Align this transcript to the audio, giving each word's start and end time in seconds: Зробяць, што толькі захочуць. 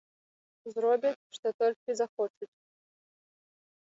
Зробяць, 0.75 1.25
што 1.37 1.47
толькі 1.63 1.97
захочуць. 1.99 2.47